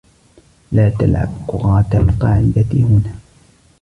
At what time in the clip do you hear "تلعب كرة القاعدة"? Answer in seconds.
0.89-2.65